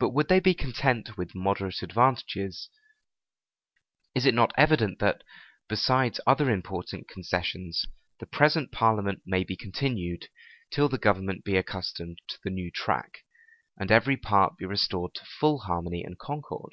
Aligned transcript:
But 0.00 0.08
would 0.10 0.26
they 0.26 0.40
be 0.40 0.54
content 0.54 1.16
with 1.16 1.36
moderate 1.36 1.84
advantages, 1.84 2.68
is 4.12 4.26
it 4.26 4.34
not 4.34 4.52
evident 4.58 4.98
that, 4.98 5.22
besides 5.68 6.18
other 6.26 6.50
important 6.50 7.06
concessions, 7.06 7.86
the 8.18 8.26
present 8.26 8.72
parliament 8.72 9.22
may 9.24 9.44
be 9.44 9.56
continued, 9.56 10.30
till 10.72 10.88
the 10.88 10.98
government 10.98 11.44
be 11.44 11.54
accustomed 11.56 12.18
to 12.26 12.40
the 12.42 12.50
new 12.50 12.72
track, 12.72 13.24
and 13.78 13.92
every 13.92 14.16
part 14.16 14.56
be 14.56 14.64
restored 14.66 15.14
to 15.14 15.24
full 15.24 15.60
harmony 15.60 16.02
and 16.02 16.18
concord? 16.18 16.72